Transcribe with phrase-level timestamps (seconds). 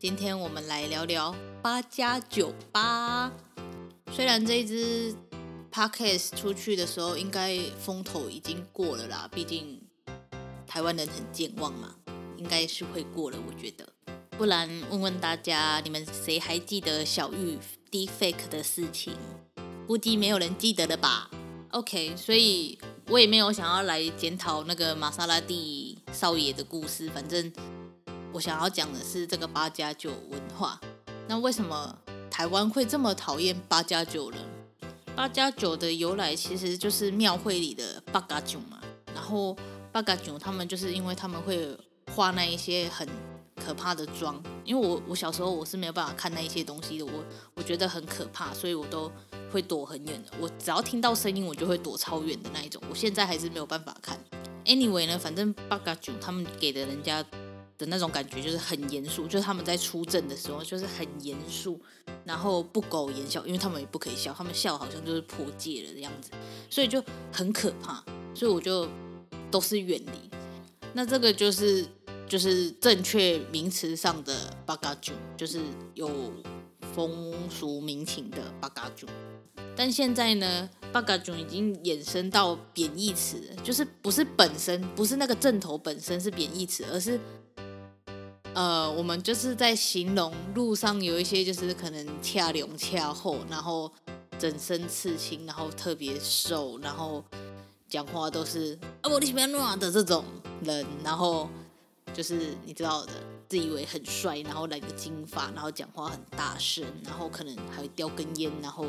[0.00, 3.32] 今天我们来聊聊八加九吧。
[4.12, 5.12] 虽然这一支
[5.72, 9.82] podcast 出去的时候，应该风头已经过了啦，毕竟
[10.68, 11.96] 台湾人很健忘嘛，
[12.36, 13.88] 应该是会过了，我觉得。
[14.38, 17.58] 不然问问大家，你们谁还记得小玉
[17.90, 19.14] defake 的事情？
[19.88, 21.28] 估计没有人记得了吧
[21.70, 27.52] ？OK，所以我也没有想要来检讨那个玛莎拉蒂少爷的故事，反正。
[28.32, 30.78] 我想要讲的是这个八加九文化。
[31.26, 31.96] 那为什么
[32.30, 34.36] 台湾会这么讨厌八加九呢？
[35.16, 38.78] 八加九的由来其实就是庙会里的八加九嘛。
[39.14, 39.56] 然后
[39.90, 41.76] 八加九他们就是因为他们会
[42.14, 43.08] 画那一些很
[43.56, 44.40] 可怕的妆。
[44.64, 49.10] 因为我我小时候我是没有办法看那一些东西的，我我觉得很可怕，所以我都
[49.50, 50.30] 会躲很远的。
[50.38, 52.82] 我只要听到声音，我就会躲超远的那一种。
[52.90, 54.18] 我现在还是没有办法看。
[54.66, 57.24] Anyway 呢，反正八加九他们给的人家。
[57.78, 61.80] 的那种感觉就是很严肃，就是他们在出阵的时候就是很严肃，
[62.24, 66.32] 然后不苟言笑，因为他们也不可以笑，他们笑好像就是破戒了的样子，
[66.68, 67.00] 所以就
[67.32, 68.88] 很可怕，所以我就
[69.48, 70.30] 都是远离。
[70.92, 71.86] 那这个就是
[72.26, 74.34] 就是正确名词上的
[74.66, 75.60] 八嘎九，就是
[75.94, 76.10] 有
[76.92, 79.06] 风俗民情的八嘎九。
[79.76, 87.20] 但现在呢，八嘎九已经衍生到贬义词，就是不是本身不是那个阵头本身是贬义词，而是。
[88.58, 93.88] 呃，我们就是在形容路上有一些就是可能恰隆恰后，然后
[94.36, 97.24] 整身刺青，然后特别瘦，然后
[97.88, 100.24] 讲话都是啊我的喜欢乱的这种
[100.64, 101.48] 人，然后
[102.12, 103.12] 就是你知道的，
[103.48, 108.86] 自以为很帅，然后染个金发，然后讲话很大声，然后可能还会叼根烟，然后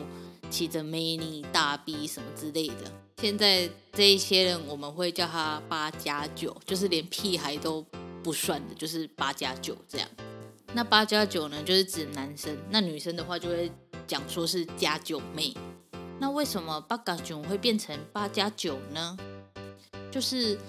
[0.50, 2.92] 骑着美女大 B 什么之类的。
[3.22, 7.86] 现在这一些人，我们会叫他八加九，就是连屁孩都。
[8.24, 10.08] 不算的，就是八加九这样。
[10.74, 13.72] 那八加九呢，就是指男生；那女生的话，就会
[14.06, 15.52] 讲说是加九妹。
[16.20, 19.18] 那为什么八加九会变成八加九呢？
[20.12, 20.60] 就是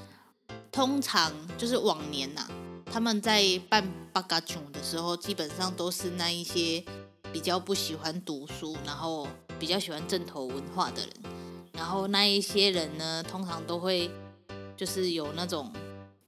[0.72, 2.49] 通常就是往年呐、
[2.87, 6.83] 他们在办八加九的时候，基本上都是那一些
[7.31, 9.28] 比较不喜欢读书，然后
[9.59, 11.10] 比较喜欢正头文化的人。
[11.72, 14.10] 然后那一些人呢，通常都会
[14.77, 15.71] 就是有那种。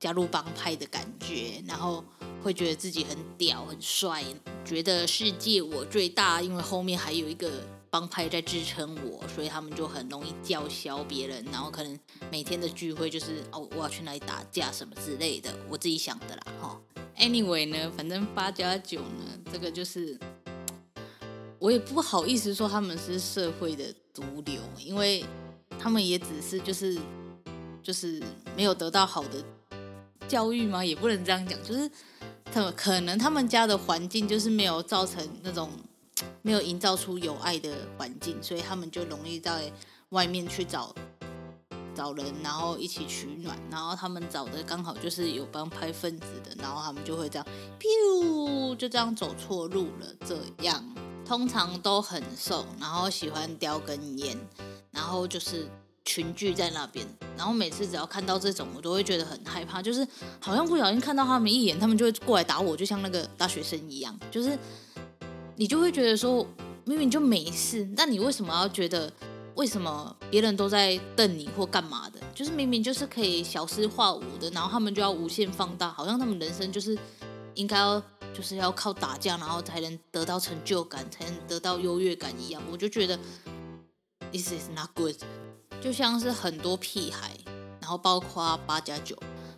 [0.02, 2.04] 加入帮派的感觉，然后
[2.42, 4.24] 会觉得自己很屌、很帅，
[4.64, 7.48] 觉得世界我最大，因为后面还有一个
[7.88, 11.96] 帮派在支撑我，所以他们就很容易叫嚣别人，然后可能
[12.32, 16.80] 每天的聚会就是哦，我要去哪里打架什么之类的，我自己想的啦哈。
[17.16, 20.18] Anyway 呢，反正八加九呢，这个就是
[21.60, 25.24] 我也不好意思说他们是社会的毒瘤，因为
[25.78, 26.98] 他们也只是就是
[27.84, 28.20] 就是
[28.56, 29.44] 没有得到好的。
[30.32, 30.82] 教育吗？
[30.82, 31.90] 也不能这样讲，就是
[32.46, 35.68] 他们可能他们家的环境就是没有造成那种
[36.40, 39.70] 没有营造出有爱的环境，所以他们就容易在
[40.08, 40.94] 外面去找
[41.94, 47.46] 找人，然后一起取暖，然后他们找的刚好就是有帮派分子的，然后他们就会这样，
[47.78, 50.06] 咻，就这样走错路了。
[50.24, 50.82] 这样
[51.26, 54.34] 通常都很瘦，然后喜欢叼根烟，
[54.92, 55.68] 然后就是。
[56.04, 57.06] 群聚在那边，
[57.42, 60.06] 然后每次只要看到这种，我都会觉得很害怕，就是
[60.38, 64.56] 好像不小心看到他们一眼，他们就会过来打我，就像那个大学生一样，就是
[65.56, 66.46] 你就会觉得说，
[66.84, 69.12] 明明就没事，但你为什么要觉得，
[69.56, 72.20] 为什么别人都在瞪你或干嘛的？
[72.32, 76.96] 就是明明就是可以小事化无的，然后他们就要无限放大，好像他们人生就是
[77.54, 78.00] 应该要
[78.32, 83.18] 就是要靠打架，然后才能得到成就感，才能得到优越感一样，我就觉得
[84.30, 85.16] this is not good。
[85.82, 87.36] 就像是很多屁孩，
[87.80, 89.16] 然后包括八加九，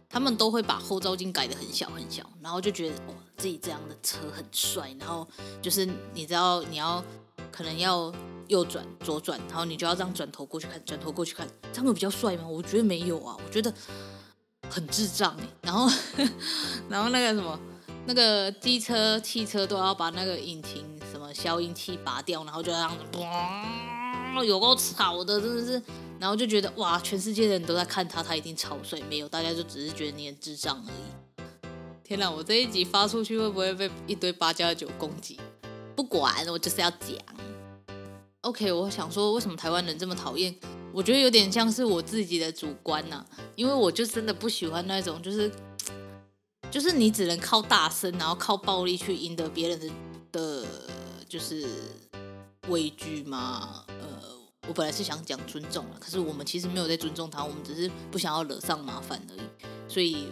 [0.08, 5.28] 他们都会把后照镜改得很小很小，然后就觉得哦，自己这样的车很帅，然后
[5.60, 7.04] 就是你知道你要
[7.52, 8.10] 可能要
[8.48, 12.48] 右转左转，然后你就要这样转头过去看，转头过去看，这样会比较帅吗？
[12.48, 13.70] 我觉得没有啊，我觉得
[14.70, 15.46] 很智障哎。
[15.60, 15.86] 然后
[16.88, 17.60] 然后那个什么
[18.06, 25.82] 那个机车汽车都要把那个引擎什么消音器拔掉，然后就这样子，哇，有够吵的，真的是。
[26.24, 28.98] 然后就觉得哇，全世界的人都在看他，他一定超帅。
[29.10, 31.44] 没有，大家就只是觉得你很智障而已。
[32.02, 35.38] 天哪，我这一集发出去会不会被一堆八加九攻击？
[35.94, 37.10] 不管，我就是要讲。
[38.40, 40.56] OK，我想说，为什么台湾人这么讨厌？
[40.94, 43.22] 我觉得有点像是我自己的主观呐、
[43.54, 45.52] 因为我就真的不喜欢那种，就是
[46.72, 49.90] 就是你只能靠大声，然后靠暴力去赢得别人的
[50.32, 50.66] 的，
[51.28, 51.68] 就是
[52.68, 53.84] 畏惧吗？
[54.66, 59.40] 我本来是想讲尊重了，可是我们其实没有在尊重他，我们只是不想要惹上麻烦而已。
[59.86, 60.28] 所以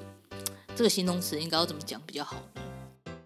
[0.74, 2.62] 这个形容词应该要怎么讲比较好呢？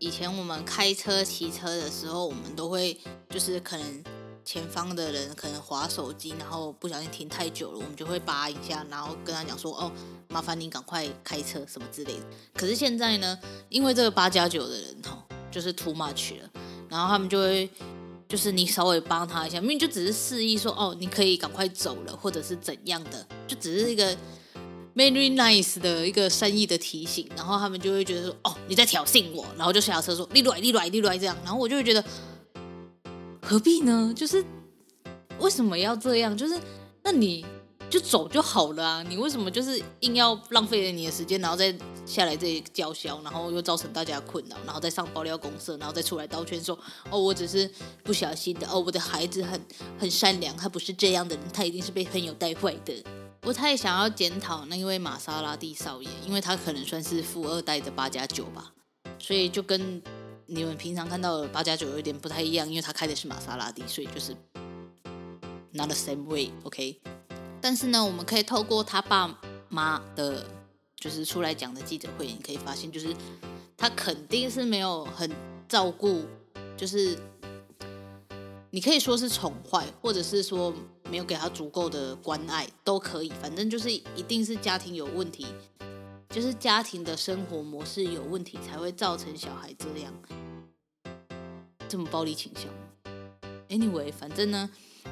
[0.00, 2.98] 以前我们开车、骑车的时候，我们都会
[3.30, 4.04] 就是可能
[4.44, 9.90] 前方的人可能划手机，然后不小心停太久了，我们就会扒一下，然后跟他讲说：“哦，
[10.28, 13.38] 麻烦你赶快开车什么之类的。”可是现在呢，
[13.68, 16.50] 因为这个八加九的人哈，就是 too much 了，
[16.88, 17.70] 然后他们就会。
[18.28, 24.14] 就是你稍微帮他一下，明明就只是示意说哦，你可以赶快走了，或者是怎样的，就只是一个
[24.94, 32.04] very nice 的一个善意的提醒，然后他们就会觉得说哦，你在挑衅我，然后就下车说你来你来你来这样，然后我就会觉得
[33.42, 34.12] 何必呢？
[34.14, 34.44] 就是
[35.38, 36.36] 为什么要这样？
[36.36, 36.58] 就是
[37.02, 37.44] 那你。
[37.88, 39.02] 就走就好了啊！
[39.08, 41.74] 你为什么就是硬要浪费了你的时间，然后再
[42.04, 46.76] 下来这里叫嚣，然后又造成大家困扰，然后再上爆料公社，然后再出来道歉说
[47.10, 47.70] ：“哦，我只是
[48.02, 48.68] 不小心的。
[48.68, 49.60] 哦，我的孩子很
[49.98, 53.04] 很善良，他不是这样的人，他一定是被朋友带坏的。”
[53.42, 58.72] 我太想要检讨那一位玛莎拉蒂少爷，因为他可能算是富二代的八加九吧，
[59.20, 60.02] 所以就跟
[60.46, 64.36] 你们平常看到的八加九有点不太一样，因为他开的是玛莎拉蒂，所以就是
[65.70, 67.00] not the same way，OK？
[67.66, 70.46] 但是呢，我们可以透过他爸妈的，
[70.94, 73.12] 就是出来讲的记者会，你可以发现，就是
[73.76, 75.28] 他肯定是没有很
[75.66, 76.22] 照顾，
[76.76, 77.18] 就是
[78.70, 80.72] 你可以说是宠坏，或者是说
[81.10, 85.44] 没有给他足够的关爱，都可以，反正就是一定是家庭有问题，
[86.30, 90.14] 就是家庭的生活模式有问题，才会造成小孩这样
[91.88, 92.70] 这么暴力倾向。
[93.68, 94.70] Anyway，反正呢，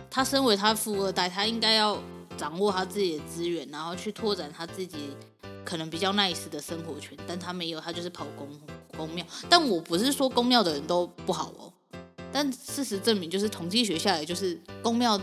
[0.09, 2.01] 他身为他富二代，他应该要。
[2.37, 5.11] 掌握他自己的资源，然后去拓展他自己
[5.65, 8.49] 可能比较 nice 的生活圈，但他没有，他就是跑公
[8.97, 9.25] 公庙。
[9.49, 11.73] 但我不是说公庙的人都不好哦，
[12.33, 15.21] 但事实证明，就是统计学下来，就是公庙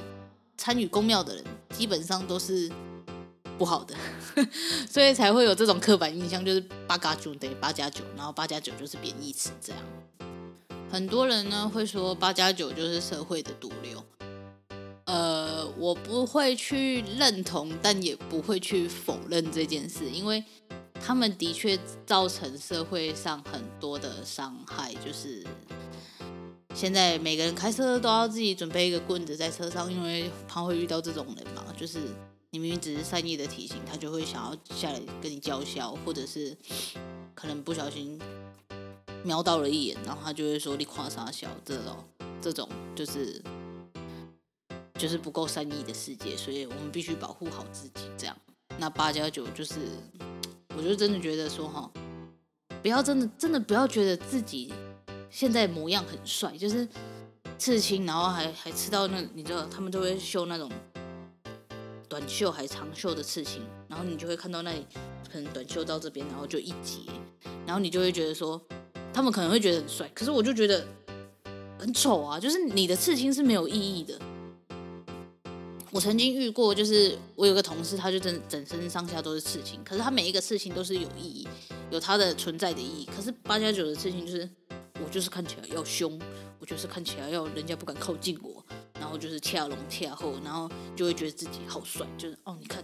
[0.58, 2.72] 参与公庙的人基本上都是
[3.58, 3.96] 不好的，
[4.90, 9.82] 所以才会有这种刻板印象，就是八加九等于八加九，然后八加九就是贬义词这样。
[10.90, 14.04] 很多人呢会说八加九就是社会的毒瘤。
[15.82, 20.44] 我不会去认同，但也不会去否认这件事，因为
[20.94, 21.76] 他们的确
[22.06, 24.94] 造成社会上很多的伤害。
[25.04, 25.44] 就是
[26.76, 31.66] 现在每个人开车都要自己准备一个棍子在车上，因为怕会遇到这种人嘛。
[31.76, 31.98] 就是
[32.52, 36.56] 你明明只是善意的提醒，他就会想要下来跟你叫嚣，或者是
[37.34, 38.22] 可能不小心
[39.24, 41.98] 瞄到了一眼，然后他就会说你夸啥小这种
[42.40, 43.42] 这种就是。
[45.02, 48.04] 就是不够善意的世界，所以我们必须保护好自己。
[48.16, 48.38] 这样，
[48.78, 49.74] 那八加九就是，
[50.78, 51.92] 我就真的觉得说哈，
[52.84, 54.72] 不要真的真的不要觉得自己
[55.32, 56.88] 现在模样很帅，就是
[57.58, 60.72] 刺青，然后还还刺到那，你知道他们都会绣那种
[62.08, 64.86] 短袖还长袖的刺青，然后你就会看到那里
[65.34, 67.00] 可能短袖到这边，然后就一截，
[67.66, 68.62] 然后你就会觉得说，
[69.12, 70.86] 他们可能会觉得很帅，可是我就觉得
[71.80, 74.20] 很丑啊，就是你的刺青是没有意义的。
[75.94, 81.46] 我曾经遇过，就是我有个同事，他就整整身上下都是刺青，可是他每一个刺青都是有意义，
[81.90, 83.06] 有它的存在的意义。
[83.14, 84.50] 可是八加九的刺青就是，
[85.04, 86.18] 我就是看起来要凶，
[86.60, 88.64] 我就是看起来要人家不敢靠近我，
[89.02, 92.82] 然后就是恰龙恰后，然后就会觉得自己好帅，就是哦，你看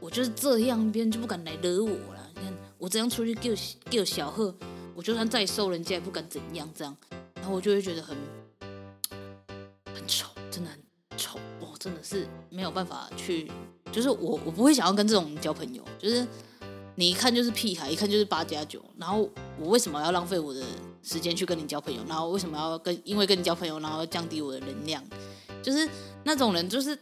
[0.00, 2.30] 我就是这样，别人就不敢来惹我了。
[2.34, 3.50] 你看我这样出去叫
[3.90, 4.54] 叫小贺，
[4.94, 6.96] 我就算再瘦，人家也不敢怎样这样，
[7.34, 8.16] 然后我就会觉得很
[9.94, 10.80] 很丑，真的很
[11.18, 11.38] 丑。
[11.82, 13.50] 真的是没有办法去，
[13.90, 16.24] 就是我我不会想要跟这种人交朋友，就是
[16.94, 20.62] 你一看就是屁孩，一看就是八加九，然后我为什么要浪费我的
[21.02, 22.00] 时间去跟你交朋友？
[22.08, 25.02] 然后为什么要跟因为跟你交朋友，然后降低我的能量？
[25.60, 25.88] 就是
[26.22, 26.96] 那种人就是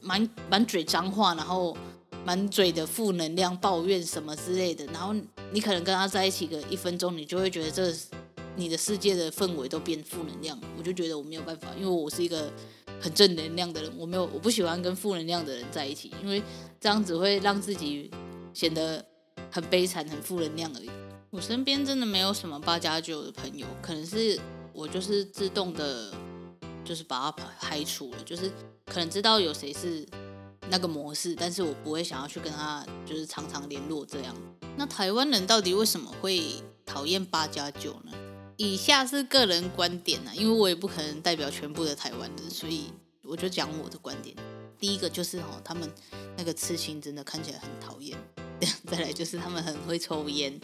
[0.00, 1.76] 满满嘴脏话，然后
[2.24, 5.14] 满嘴的负能量、抱怨什么之类的，然后
[5.52, 7.94] 你可能跟他在一起个一分钟，你就会觉得这
[8.56, 10.58] 你的世界的氛围都变负能量。
[10.76, 12.50] 我就觉得我没有办法，因为我是一个
[13.00, 16.42] 很正能量的人，我没有我不喜欢跟负能量的人在一起，因为
[16.80, 18.10] 这样子会让自己
[18.52, 19.04] 显得
[19.50, 20.90] 很悲惨、很负能量而已。
[21.30, 24.38] 我身边真的没有什么八加九的朋友，可能是
[24.72, 26.12] 我就是自动的，
[26.84, 28.50] 就是把它排除了，就是
[28.86, 30.06] 可能知道有谁是。
[30.70, 34.36] 那个模式，但是我不会想要去跟他就是常常联络这样。
[34.76, 36.42] 那台湾人到底为什么会
[36.84, 38.12] 讨厌八加九呢？
[38.58, 44.34] 以下是个人观点啊，因为我也不可能代表全部的台湾人，所以我就讲我的观点。
[44.80, 45.88] 第一个就是哦，他们
[46.36, 48.18] 那个刺青真的看起来很讨厌。
[48.90, 50.60] 再来就是他们很会抽烟，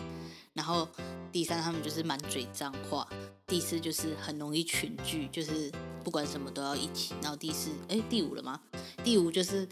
[0.55, 0.89] 然后
[1.31, 3.09] 第三他们就是满嘴脏话，
[3.47, 5.71] 第四就是很容易群聚，就是
[6.03, 7.15] 不管什么都要一起。
[7.23, 8.61] 然后第四，哎，第五了吗？
[9.05, 9.69] 第五就是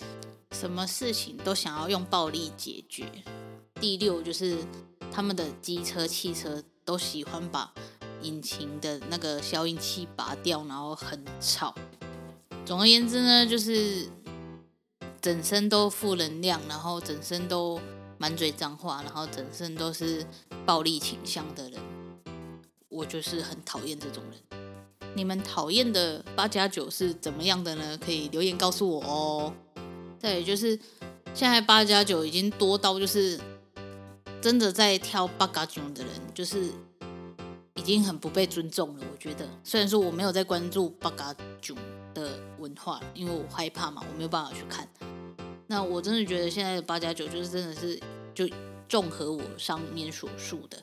[0.52, 3.04] 什么事情都想要用暴力解决。
[3.80, 4.58] 第六就是
[5.10, 7.74] 他们的机车、汽车都喜欢把
[8.22, 11.74] 引擎的那个消音器拔掉，然后很吵。
[12.64, 14.08] 总而言之呢，就是
[15.20, 17.80] 整身都负能量，然后整身都。
[18.18, 20.24] 满嘴脏话，然后整身都是
[20.64, 21.80] 暴力倾向的人，
[22.88, 24.60] 我就是很讨厌这种人。
[25.16, 27.98] 你们讨厌的八加九是怎么样的呢？
[27.98, 29.52] 可以留言告诉我哦。
[30.20, 30.78] 对，就是
[31.34, 33.40] 现在八加九已经多到就是
[34.40, 36.70] 真的在挑八加九的人，就是
[37.74, 39.04] 已经很不被尊重了。
[39.10, 41.74] 我觉得，虽然说我没有在关注八加九
[42.14, 44.88] 的文化，因为我害怕嘛，我没有办法去看。
[45.66, 47.98] 那我真的觉得现在的八加九就是真的是
[48.34, 48.46] 就
[48.88, 50.76] 综合我上面所述的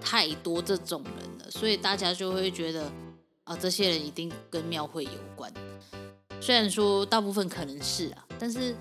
[0.00, 2.90] 太多这种人了，所以大家就会觉得
[3.44, 5.52] 啊，这些人一定跟庙会有关。
[6.40, 8.74] 虽然说大部分可能是啊，但是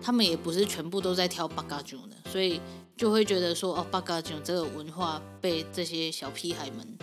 [0.00, 2.60] 他们也不是全部都在挑八加九的，所以
[2.96, 6.98] 就会觉得说哦，八嘎囧这个文化被这些小屁孩们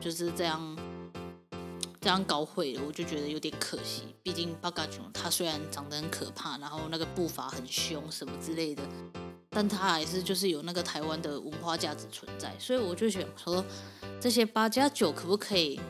[0.00, 0.76] 就是这样。
[2.00, 4.14] 这样搞毁了，我就觉得有点可惜。
[4.22, 8.82] 毕竟八嘎囧他虽然长得很可怕，然后那个步伐很凶什么之类的，
[9.50, 12.54] 但他还是就是有那个台湾的文化价值存在。
[12.56, 13.62] 所以我就想说，
[14.20, 15.80] 这些八加九可不可以，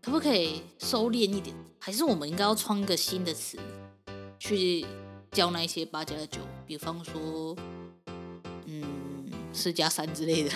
[0.00, 1.54] 可不可以收敛一点？
[1.78, 3.58] 还是我们应该要创一个新的词，
[4.38, 4.86] 去
[5.30, 6.40] 教那些八加九？
[6.66, 7.77] 比方说，嗯，
[9.58, 10.50] 四加三之类的。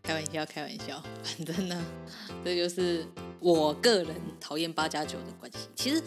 [0.00, 1.84] 开玩笑，开玩笑，反正呢，
[2.44, 3.04] 这就是
[3.40, 5.58] 我个人讨厌八加九的关系。
[5.74, 6.00] 其实，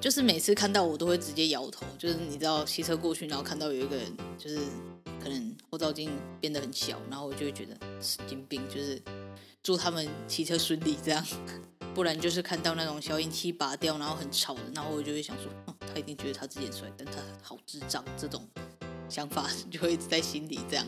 [0.00, 1.86] 就是每次看到我都会直接摇头。
[1.98, 4.58] 就是你知道，骑车过去，然后看到有一个人，就是
[5.18, 8.62] 可能后照镜变得很小，然后我就会觉得神经病。
[8.68, 9.00] 就是
[9.62, 11.26] 祝他们骑车顺利这样。
[11.94, 18.02] 不然就是看到那种消音器拔掉，然后很吵的，然后我就会想说，哦，他一定觉得他自己很帅，但他好智障。
[18.16, 18.48] 这种
[19.08, 20.86] 想法 就会一直在心里这样。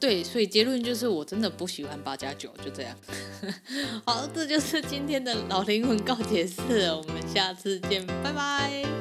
[0.00, 2.96] 对，所以结论就是我真的不喜欢八加九，就这样。
[4.04, 8.93] 好，这就是今天的老灵魂告解室，我们下次见，拜拜。